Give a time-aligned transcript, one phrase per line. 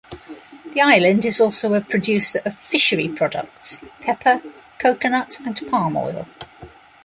[0.73, 4.41] The island is also a producer of fishery products, pepper,
[4.79, 6.25] coconut, and palm oil.